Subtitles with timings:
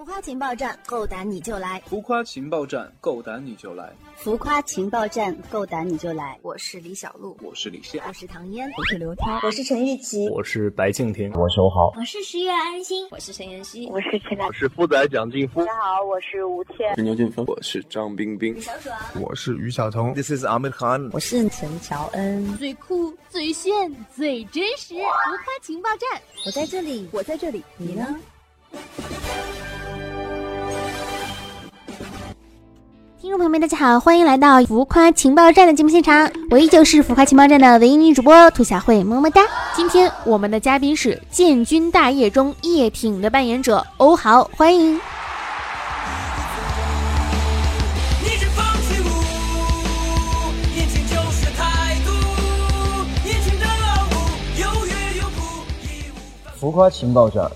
[0.00, 1.78] 浮夸情报站，够胆你就来！
[1.84, 3.92] 浮夸情报站，够胆你就来！
[4.16, 6.38] 浮夸情报站，够胆你就来！
[6.40, 28.18] 我是李小璐，我是李现，我是唐嫣，我是刘涛，我是陈玉琪，我是白敬亭，我是欧豪，我是十月安心，我是陈妍希，我是陈我是富仔蒋劲夫，大家好，我是吴倩，是牛俊峰，我是张冰冰，小爽，我是于晓彤，This is Ahmed Khan，我是陈乔恩，最酷、最炫、最真实，浮夸情报站，我在这里，我在这里，你呢？
[33.20, 39.42] 听众朋友们，大家好，欢迎来到浮夸情报站的节目现场，我依旧是浮夸情报站的唯一女主播兔小慧，么么哒。
[39.76, 44.98] 今天我们的嘉宾是《建军大业》中叶挺的扮演者欧豪，欢迎。
[56.54, 57.50] 浮夸情报站，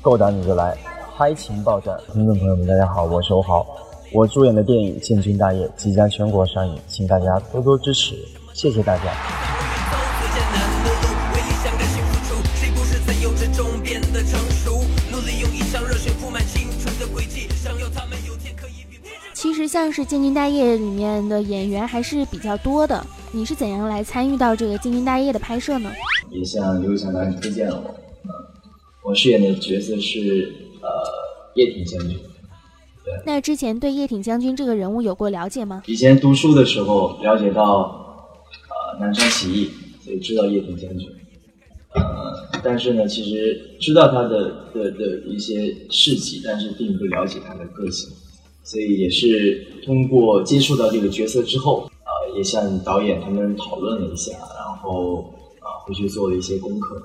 [0.00, 0.78] 够胆你就来！
[1.16, 3.66] 嗨情报站，听众朋友们，大家好，我是欧豪。
[4.14, 8.14] 我主演的电影《建军大业》即将全国上映，请大家多多支持，
[8.52, 9.04] 谢谢大家。
[19.32, 25.90] 其实像是《建军大业》里面的演员还是比较多的，你是怎样来参与到这个《建军大业》的拍摄呢？
[26.30, 27.82] 也向刘强导演推荐了
[29.02, 30.88] 我，我饰演的角色是呃
[31.54, 32.18] 叶挺将军。
[33.24, 35.82] 那之前对叶挺将军这个人物有过了解吗？
[35.86, 38.26] 以前读书的时候了解到，
[38.68, 39.70] 呃，南昌起义，
[40.04, 41.08] 所以知道叶挺将军。
[41.94, 48.08] 呃，但是呢，其实知道他的的的一些事迹，但是并不了解他的个性，
[48.64, 57.02] 所以也是通过接触到这个角色之后，呃，也向导演他们讨论了一下，然后啊，回去做了一些功课。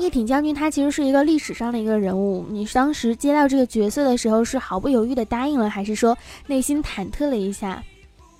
[0.00, 7.84] 叶挺将军他其实是一个历史上的一个人物，你当时接到这个角色的时候是毫不犹豫的答应了，还是说内心忐忑了一下？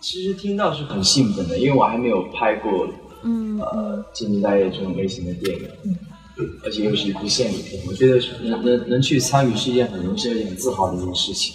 [0.00, 2.88] 其实听到是很兴奋的，因为我还没有拍过，
[3.22, 5.68] 嗯呃，《建军大业》这种类型的电影，
[6.64, 11.54] 而且又是一部献礼片，我觉得能能能去参与是一件很荣幸而且很自豪的一件事情。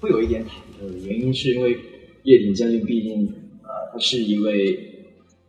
[0.00, 0.48] 会有一点忐
[0.80, 1.76] 忑的原因是因为
[2.22, 3.26] 叶挺将军毕竟，
[3.62, 4.74] 呃，他是一位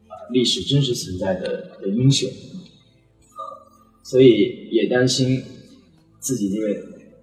[0.10, 2.30] 呃历史真实存在的的英雄。
[4.14, 5.44] 所以也担心
[6.20, 6.68] 自己这个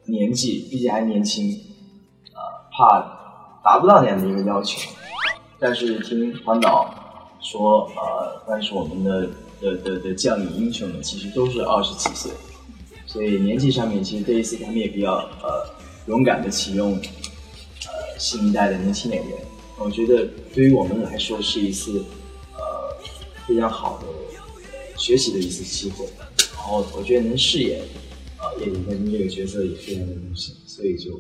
[0.07, 1.49] 年纪，毕竟还年轻，
[2.33, 2.43] 啊，
[2.73, 4.91] 怕达不到那样的一个要求。
[5.61, 6.93] 但是听黄导
[7.41, 9.31] 说，呃，但是我们的
[9.61, 12.33] 的的的将领英雄们其实都是二十几岁，
[13.07, 15.13] 所以年纪上面其实这一次他们也比较
[15.45, 15.71] 呃
[16.09, 19.39] 勇敢的启用呃新一代的年轻演员。
[19.79, 22.05] 我觉得对于我们来说是一次
[22.55, 22.61] 呃
[23.47, 24.09] 非常好的
[24.97, 26.05] 学习的一次机会。
[26.61, 27.81] 然后我觉得能饰演
[28.37, 31.11] 啊叶挺将军这个角色也非常的荣幸，所以就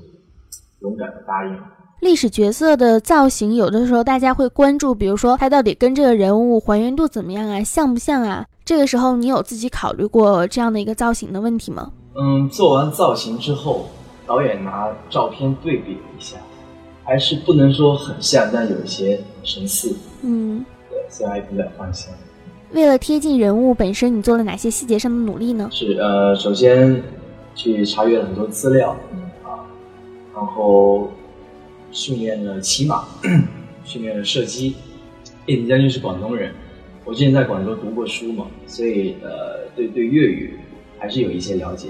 [0.80, 1.62] 勇敢的答应了。
[2.00, 8.46] 历史角色的造型，有的时候大家会关注，比如说他到底跟这个人物还原度怎么样啊，像不像啊？
[8.64, 11.92] 这个时候你有自己考虑过这样的一个造型的问题吗？
[12.14, 13.88] 嗯，做完造型之后，
[14.26, 16.36] 导演拿照片对比了一下，
[17.04, 19.94] 还是不能说很像，但有一些神似。
[20.22, 22.10] 嗯，对，所以还比较放心。
[22.72, 25.69] 为了贴近人物本身，你做了哪些细节上的努力呢？
[25.72, 27.03] 是呃，首先
[27.54, 28.91] 去查阅了很多资料，
[29.42, 29.66] 啊，
[30.34, 31.10] 然后
[31.91, 33.04] 训练了骑马，
[33.84, 34.76] 训练了射击。
[35.47, 36.53] 叶挺将军是广东人，
[37.04, 40.58] 我之前在广州读过书嘛，所以呃，对对粤语
[40.98, 41.88] 还是有一些了解。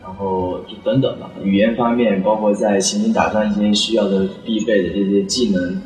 [0.00, 5.82] 然后就等等吧，语言方面，包括在行军打仗一些需要的必备的这些技能，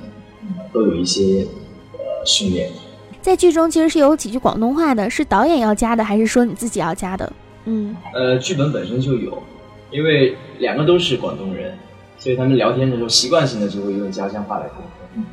[0.73, 1.45] 都有一些
[1.95, 2.71] 呃训练。
[3.23, 7.33] 在剧中其实是有几句广东话的，是导演要加的，还是说你自己要加的？
[7.65, 9.41] 嗯，呃，剧本本身就有，
[9.93, 11.73] 因为两个都是广东人，
[12.19, 14.85] 所以他们聊天的时候习惯性的就会用家乡话来沟通。
[15.15, 15.25] 嗯，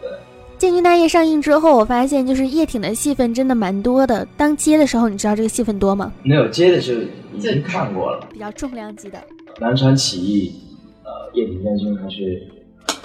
[0.00, 0.08] 对。
[0.56, 4.24] 《建军大业》上映之后，我发现就是叶挺的戏份真的蛮多的。
[4.36, 6.12] 当接的时候，你知道这个戏份多吗？
[6.22, 7.02] 没有接的时候
[7.36, 9.18] 已经看过了，比较重量级的。
[9.58, 10.54] 南昌起义，
[11.02, 12.46] 呃，叶挺将军还是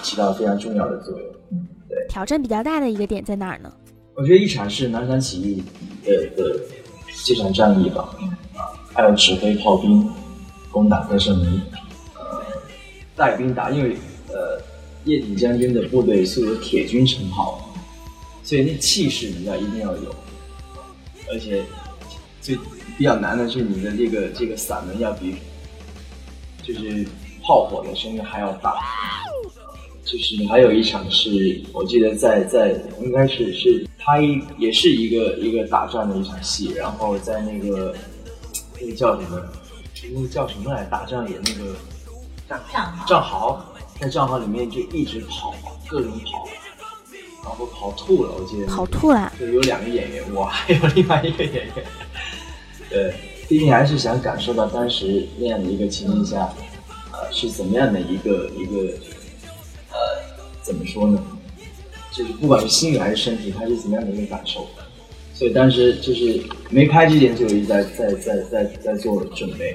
[0.04, 1.28] 起到非常重要的作用。
[1.52, 1.98] 嗯，对。
[2.08, 3.74] 挑战比较大的一个点在哪儿呢？
[4.18, 5.64] 我觉得一场是南昌起义
[6.04, 6.60] 的的
[7.24, 8.10] 这场战役吧，
[8.56, 10.10] 啊，还有指挥炮兵
[10.72, 11.62] 攻打德胜门，
[12.16, 12.42] 呃，
[13.16, 13.96] 带兵打，因为
[14.30, 14.60] 呃
[15.06, 17.72] 叶挺将军的部队素有铁军称号，
[18.44, 20.16] 所以那气势你要一定要有，
[21.32, 21.64] 而且
[22.42, 22.58] 最
[22.98, 25.36] 比较难的是你的这个这个嗓门要比
[26.64, 27.06] 就是
[27.44, 28.80] 炮火的声音还要大。
[30.10, 37.94] 就是还有一场是我记得在在应该是是他一也是一个一个打仗的一场戏，然后在那个
[38.80, 39.42] 那个叫什么
[40.14, 40.86] 那个叫什么来？
[40.86, 41.76] 打仗也那个
[42.48, 43.66] 战壕战壕，
[44.00, 45.54] 在战壕里面就一直跑，
[45.90, 46.48] 各种跑，
[47.44, 49.30] 然后跑吐了，我记得跑吐了。
[49.38, 51.74] 就有两个演员，我还有另外一个演员。
[52.90, 53.14] 对，
[53.50, 56.50] 毕竟还是想感受到当时那样的一个情境下，
[57.12, 59.27] 呃，是怎么样的一个一个，呃，
[60.68, 61.24] 怎么说呢？
[62.12, 64.68] 就是不管是心理还是身体，它是怎么样的一个感受。
[65.34, 69.70] 所以当时就是没拍之前就一直在在在在在做准备，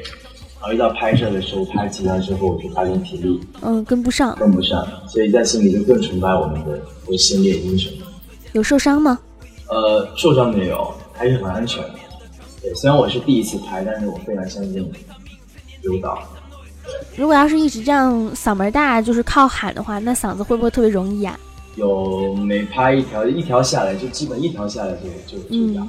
[0.61, 4.37] 然后一到拍摄的时候拍起来之后，我就发现体力嗯，跟不上。
[4.37, 7.91] 跟不上，所以在心里就更崇拜我们的我先烈英雄。
[8.53, 9.19] 有受伤吗？
[9.69, 11.95] 呃，受伤没有，还是很安全的。
[12.61, 14.93] 对，虽然我是第一次拍，但是我非常相信
[15.83, 16.23] 刘导。
[17.17, 21.39] 如果要是一直这样嗓门大，就是靠喊的话，那嗓子会不会特别容易哑？
[21.77, 25.89] 有每拍一条，一条下来就基本一条下来就就就哑，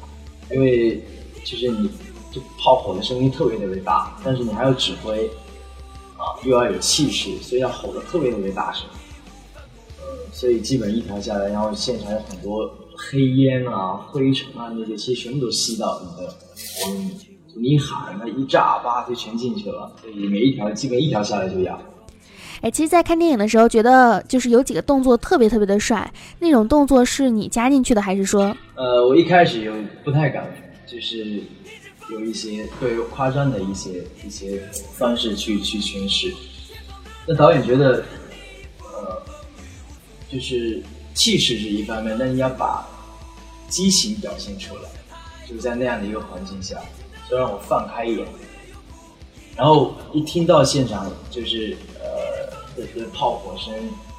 [0.51, 1.04] 因为
[1.44, 1.90] 就是你
[2.31, 5.28] 就炮火的声音特别特别大，但是你还要指挥
[6.18, 8.86] 啊，又要有气势，所以要吼的特别特别大声。
[10.01, 16.30] 呃，所以基本一条下来，然后现场有很多黑烟啊、灰尘啊那些，其实全部都吸到你的
[16.81, 17.32] 喉咙里。
[17.55, 19.91] 你一喊，它一炸，叭就全进去了。
[20.01, 21.77] 所以每一条基本一条下来就哑。
[22.61, 26.09] 哎，其实，在看电影的时候，觉得就是有几个动作特别特别的帅，
[26.39, 28.55] 那种动作是你加进去的，还是说？
[28.75, 29.73] 呃，我一开始有
[30.03, 30.45] 不太敢，
[30.88, 31.41] 就是
[32.09, 34.63] 有一些对夸张的一些一些
[34.94, 36.33] 方式去去诠释。
[37.27, 38.03] 那导演觉得，
[38.81, 39.21] 呃，
[40.31, 40.81] 就是
[41.13, 42.88] 气势是一方面，但你要把
[43.67, 44.83] 激情表现出来，
[45.49, 46.77] 就在那样的一个环境下，
[47.29, 48.27] 就让我放开一点。
[49.55, 53.73] 然后一听到现场就是呃的的炮火声，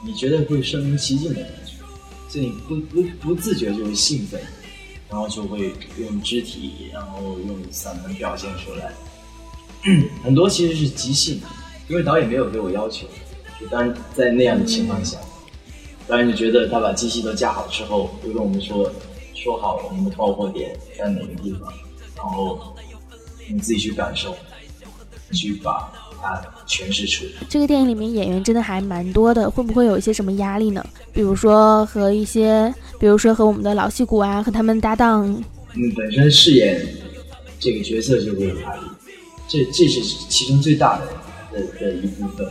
[0.05, 1.73] 你觉得会身临其境的感觉，
[2.29, 4.41] 所以你不不不自觉就会兴奋，
[5.09, 8.93] 然后就会用肢体，然后用嗓门表现出来。
[10.23, 11.41] 很多其实是即兴，
[11.89, 13.07] 因为导演没有给我要求，
[13.61, 15.19] 就当在那样的情况下，
[16.07, 18.91] 导演就觉得他把机器都架好之后，就跟我们说
[19.35, 21.73] 说好我们的爆破点在哪个地方，
[22.17, 22.75] 然后
[23.49, 24.35] 你自己去感受。
[25.33, 25.91] 去把
[26.23, 27.33] 它诠释出来。
[27.49, 30.87] 这个电影里面演员真的还蛮多的，会不会有一些什么压力呢？
[31.13, 35.27] 比如说和一些，比如说和我们的老戏骨啊，和他们搭档。
[35.75, 36.87] 嗯，本身饰演
[37.59, 38.83] 这个角色就会有压力，
[39.49, 41.07] 这这是其中最大的
[41.53, 42.49] 的的一部分。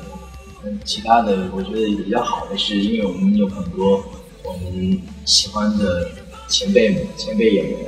[0.66, 4.04] 嗯，其他的我觉得比较好的是，因为我们有很多
[4.44, 6.10] 我们喜欢的
[6.50, 7.80] 前辈们、前辈演员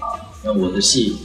[0.00, 1.16] 啊，那我的戏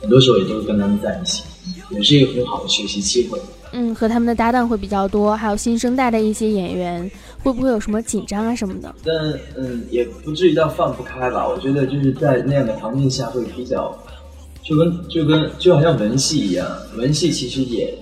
[0.00, 1.42] 很多时候也都是跟他们在一起。
[1.90, 3.40] 也是一个很好的学习机会。
[3.72, 7.08] 嗯，和他们的搭档会比较多，还有新生代的一些演员，
[7.42, 8.92] 会不会有什么紧张啊什么的？
[9.04, 9.14] 但
[9.56, 11.46] 嗯，也不至于到放不开吧。
[11.46, 13.96] 我觉得就是在那样的环境下会比较，
[14.64, 17.96] 就跟就跟就好像文戏一样，文戏其实也，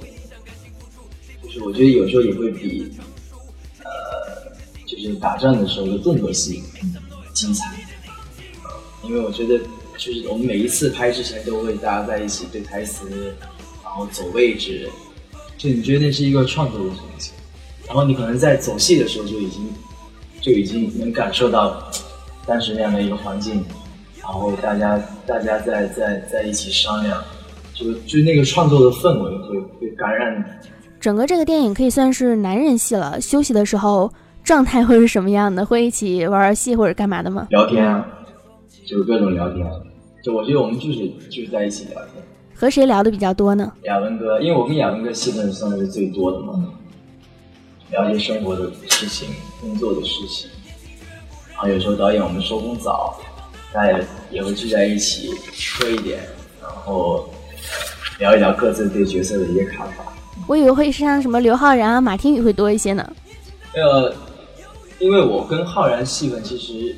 [1.42, 2.90] 就是我觉得有时候也会比，
[3.80, 3.90] 呃，
[4.86, 6.62] 就是打仗的时候的动作戏
[7.34, 7.64] 精彩。
[9.02, 9.60] 因为我觉得
[9.96, 13.34] 就是我们每一次拍之前都会大家在一起对台词。
[13.86, 14.90] 然后走位置，
[15.56, 17.30] 就你觉得那是一个创作的东西，
[17.86, 19.72] 然后你可能在走戏的时候就已经
[20.40, 21.92] 就已经能感受到
[22.44, 23.64] 当时那样的一个环境，
[24.20, 27.22] 然后大家大家在在在一起商量，
[27.72, 30.68] 就就那个创作的氛围会会感染你。
[30.98, 33.20] 整个这个电影可以算是男人戏了。
[33.20, 35.64] 休息的时候状态会是什么样的？
[35.64, 37.46] 会一起玩玩戏或者干嘛的吗？
[37.50, 38.04] 聊天啊，
[38.86, 39.66] 就各种聊天。
[40.22, 42.22] 就我觉得我们就是就是在一起聊天。
[42.54, 43.72] 和谁聊的比较多呢？
[43.82, 46.72] 亚文哥，因为我跟亚文哥戏份算是最多的嘛，
[47.90, 49.28] 聊一些生活的事情、
[49.60, 50.48] 工作的事情。
[51.52, 53.18] 然后有时候导演我们收工早，
[53.72, 53.98] 大家
[54.30, 55.30] 也会聚在一起
[55.78, 56.20] 喝一点，
[56.62, 57.28] 然后
[58.18, 60.04] 聊一聊各自对角色的一些看法。
[60.46, 63.12] 我以为会是像什么刘昊然啊、马天宇会多一些呢。
[63.74, 64.14] 呃，
[65.00, 66.96] 因为我跟昊然戏份其实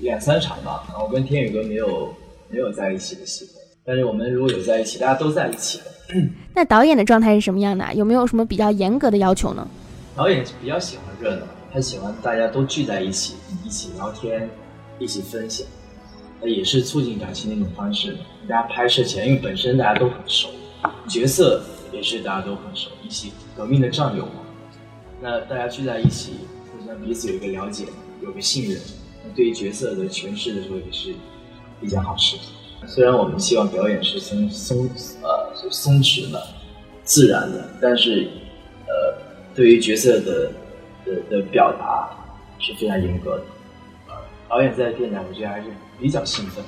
[0.00, 2.14] 两三场吧，然后跟天宇哥没有
[2.48, 3.54] 没有在一起的戏份。
[3.84, 5.84] 但是我们如果有在一起，大家都在一起的。
[6.54, 7.94] 那导演的状态是什么样的？
[7.94, 9.66] 有没有什么比较严格的要求呢？
[10.16, 14.48] 导演比较喜欢热闹，他喜欢大家都聚在一起，一起聊天，
[14.98, 15.66] 一起分享，
[16.40, 18.16] 那也是促进感情的一种方式。
[18.48, 20.48] 大家拍摄前，因为本身大家都很熟，
[21.08, 24.32] 角色也是大家都很熟，一起革命的战友嘛。
[25.22, 26.32] 那大家聚在一起，
[26.72, 27.86] 互相彼此有一个了解，
[28.20, 28.99] 有个信任，那
[29.34, 31.14] 对于角色的诠释的时候也是
[31.80, 32.88] 比较好适应。
[32.88, 34.88] 虽然我们希望表演是松松
[35.22, 36.46] 呃松弛的、
[37.04, 38.28] 自然的，但是
[38.86, 39.16] 呃，
[39.54, 40.50] 对于角色的
[41.04, 42.10] 的的表达
[42.58, 43.44] 是非常严格的。
[44.08, 44.14] 呃
[44.48, 45.66] 导演在电台，我觉得还是
[46.00, 46.64] 比较兴奋。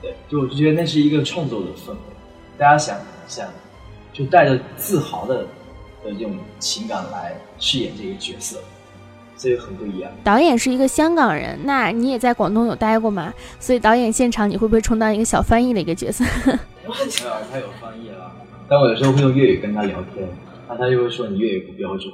[0.00, 1.98] 对，就我就觉得那是一个创作的氛围，
[2.56, 3.48] 大家想想，
[4.12, 5.38] 就带着自豪的
[6.04, 8.58] 的这种情感来饰演这个角色，
[9.36, 10.10] 所以很不一样。
[10.22, 13.32] 导演是一个香港人，那你也在广东有待过吗？
[13.58, 16.24] 所以导演现场你会不会充当一个小翻译的一个角色？
[16.24, 16.94] 没有，
[17.50, 18.30] 他有翻译了，
[18.68, 20.28] 但我有时候会用粤语跟他聊天，
[20.68, 22.12] 那他就会说你粤语不标准，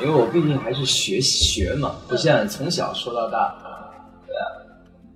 [0.00, 3.54] 因为我毕竟还是学学嘛，不像从小说到大，
[4.26, 4.42] 对啊，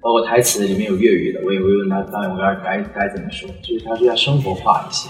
[0.00, 5.08] 包括台词里面有粤语的，我也会问他导演我要该该怎么说，就是他说要生活化一些，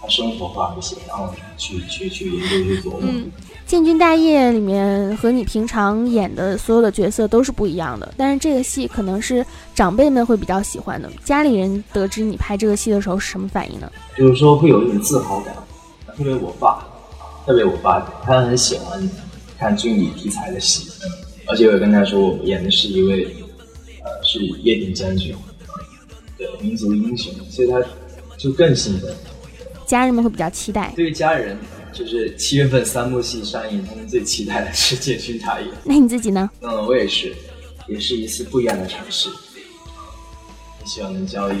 [0.00, 3.00] 他生活化一些，然后去去去研究去琢磨。
[3.02, 3.26] 嗯，
[3.70, 11.10] 《建军大业》里面和你平常演的所有的角色都是不一样的，但是这个戏可能是长辈们会比较喜欢的。
[11.22, 13.92] 家里人得知你拍这个戏的时候是什么反应呢？
[14.16, 15.54] 就是说会有一种自豪感，
[16.16, 16.82] 特别我爸，
[17.44, 19.10] 特别我爸，他很喜欢
[19.58, 20.90] 看军旅题材的戏，
[21.46, 23.24] 而且我跟他说我演的是一位
[24.02, 25.36] 呃是叶挺将军，
[26.38, 27.78] 对民族英雄，所以他
[28.38, 29.14] 就更兴奋。
[29.90, 30.92] 家人们会比较期待。
[30.94, 31.58] 对于家人，
[31.92, 35.66] 就是七月份三部戏上映，他们最期待的是《建军大业》。
[35.82, 36.48] 那你自己呢？
[36.60, 37.34] 嗯，我也是，
[37.88, 41.56] 也是一次不一样的尝试，也希望能交一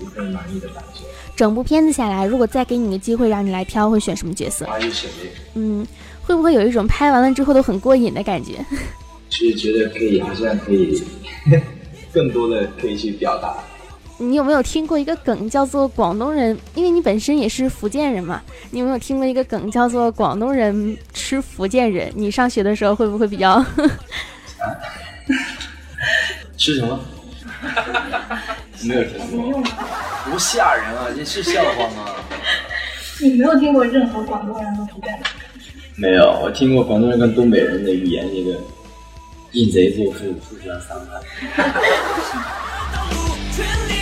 [0.00, 1.00] 一份满意的感觉。
[1.36, 4.64] 整部片子下来，如果再给你个机会让你来挑，会选什么角色？
[4.64, 5.86] 花一选这个，嗯，
[6.22, 8.64] 会不会有一种拍完了之后都很过瘾的感觉？
[9.28, 11.02] 就 是觉得可以，好像可以
[12.14, 13.62] 更多的可以去表达。
[14.18, 16.56] 你有没有听过一个梗叫做广东人？
[16.74, 18.40] 因为你本身也是福建人嘛，
[18.70, 22.12] 你有没有听过一个梗叫做广东人吃福建人？
[22.14, 23.64] 你上学的时候会不会比较？
[26.56, 27.00] 吃什么？
[28.82, 29.62] 没有听过，
[30.30, 31.08] 不吓人啊！
[31.14, 32.14] 这是笑话吗？
[33.20, 35.22] 你没有听过任何广东人和福建人？
[35.96, 38.60] 没有，我听过广东人跟东北人的语言，那个
[39.52, 41.20] 印贼作父，互相伤害。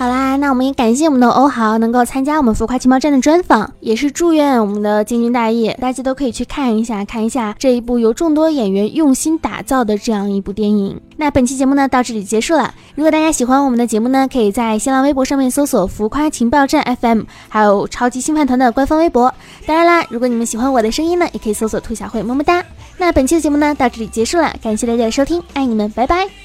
[0.00, 10.98] 好啦，那我们也感谢我们的欧豪能够参加我们浮夸情报站的专访，也是祝愿我们的建军大业，大家都可以去看一下，看一下这一部由众多演员用心打造的这样一部电影。
[11.18, 19.30] 那本期节目呢到这里结束了，如果大家喜欢我们的节目呢，可以在新浪微博上面搜索“浮夸情报站 FM”，还有超级星饭团的官方微博。
[19.66, 22.64] 当然啦，如果你们喜欢我的声音呢，也可以搜索“兔小慧么么哒”。
[22.96, 26.39] 那本期的节目呢到这里结束了，感谢大家的收听，爱你们，拜拜。